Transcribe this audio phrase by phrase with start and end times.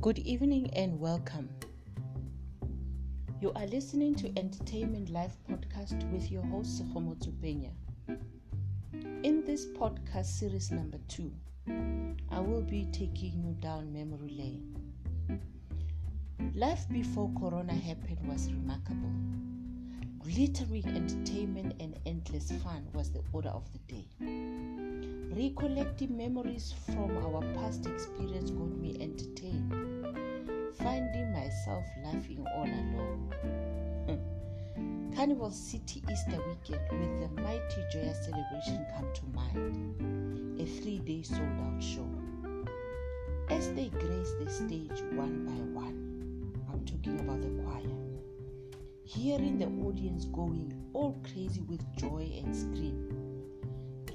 [0.00, 1.48] Good evening and welcome.
[3.40, 7.72] You are listening to Entertainment Live podcast with your host Sekhomo Penya.
[9.24, 11.32] In this podcast series number 2,
[12.30, 15.42] I will be taking you down memory lane.
[16.54, 19.10] Life before corona happened was remarkable.
[20.20, 24.06] Glittering entertainment and endless fun was the order of the day.
[25.38, 29.72] Recollecting memories from our past experience got me entertained,
[30.74, 33.32] finding myself laughing all along.
[34.08, 35.14] Hmm.
[35.14, 40.60] Carnival City Easter weekend with the mighty joyous celebration come to mind.
[40.60, 42.10] A three day sold out show.
[43.48, 47.94] As they grace the stage one by one, I'm talking about the choir.
[49.04, 53.37] Hearing the audience going all crazy with joy and scream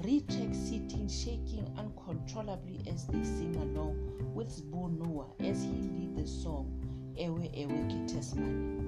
[0.04, 3.96] Recheck sitting, shaking uncontrollably as they sing along
[4.34, 6.68] with Sbu Noah as he lead the song
[7.16, 8.84] Ewe Ewe Getesmani.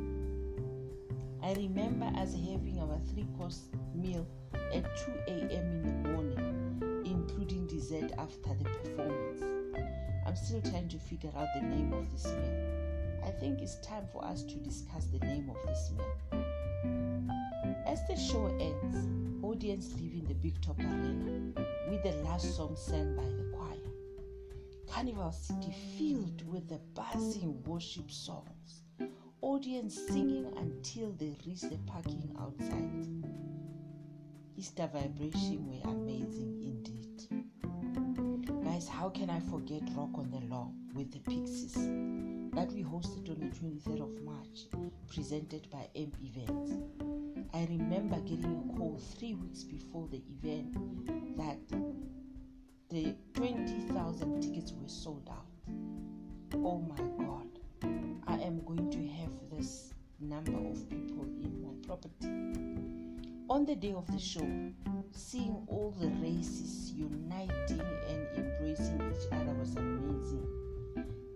[1.43, 3.63] I remember us having our three course
[3.95, 4.27] meal
[4.75, 5.51] at 2 a.m.
[5.51, 9.43] in the morning, including dessert after the performance.
[10.27, 13.25] I'm still trying to figure out the name of this meal.
[13.25, 16.45] I think it's time for us to discuss the name of this meal.
[17.87, 21.53] As the show ends, audience leaving the Big Top Arena
[21.89, 23.79] with the last song sung by the choir.
[24.91, 28.83] Carnival City filled with the buzzing worship songs.
[29.43, 33.07] Audience singing until they reach the parking outside.
[34.57, 37.23] Easter vibration were amazing indeed.
[38.65, 41.75] Guys, how can I forget Rock on the Lawn with the Pixies
[42.53, 44.67] that we hosted on the 23rd of March,
[45.07, 46.73] presented by M Events?
[47.55, 50.75] I remember getting a call three weeks before the event
[51.37, 51.59] that
[52.91, 55.47] the 20,000 tickets were sold out.
[56.55, 57.47] Oh my God,
[58.27, 62.29] I am going to have this number of people in my property.
[63.49, 64.49] On the day of the show,
[65.13, 70.47] seeing all the races uniting and embracing each other was amazing.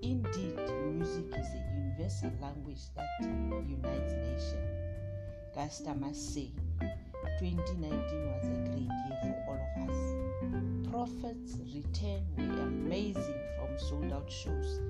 [0.03, 0.57] Indeed,
[0.93, 4.90] music is a universal language that unites nations.
[5.61, 6.49] Gasta must say,
[7.39, 10.01] 2019 was a great year for all of us.
[10.91, 14.81] Profits return were amazing from sold out shows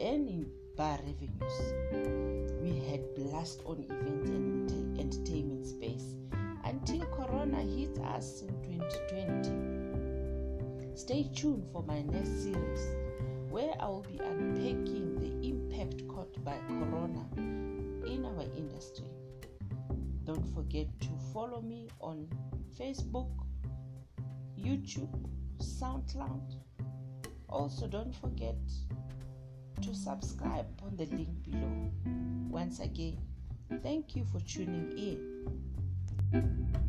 [0.00, 1.74] and in bar revenues.
[2.62, 6.14] We had blast on events and entertainment space
[6.64, 8.48] until Corona hit us in
[8.80, 9.50] 2020.
[10.94, 12.96] Stay tuned for my next series
[13.50, 16.01] where I will be unpacking the impact
[20.32, 22.26] Don't forget to follow me on
[22.80, 23.28] Facebook,
[24.58, 25.12] YouTube,
[25.58, 26.54] SoundCloud.
[27.50, 28.56] Also, don't forget
[29.82, 31.90] to subscribe on the link below.
[32.48, 33.18] Once again,
[33.82, 34.90] thank you for tuning
[36.32, 36.81] in.